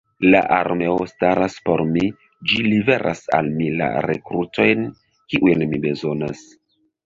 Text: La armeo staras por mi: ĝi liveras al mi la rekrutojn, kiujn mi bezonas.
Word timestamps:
La 0.33 0.39
armeo 0.59 0.95
staras 1.11 1.57
por 1.69 1.83
mi: 1.89 2.05
ĝi 2.53 2.65
liveras 2.69 3.23
al 3.41 3.53
mi 3.61 3.69
la 3.85 3.93
rekrutojn, 4.09 4.85
kiujn 5.31 5.67
mi 5.75 5.87
bezonas. 5.89 6.47